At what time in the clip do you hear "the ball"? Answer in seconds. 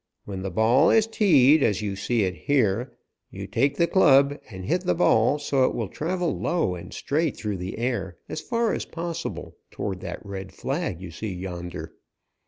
0.41-0.89, 4.83-5.37